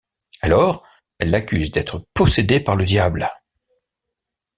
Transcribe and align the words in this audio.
Alors, 0.41 0.83
elles 1.19 1.29
l'accusent 1.29 1.69
d'être 1.69 2.01
possédée 2.15 2.59
par 2.59 2.75
le 2.75 2.85
diable. 2.85 3.29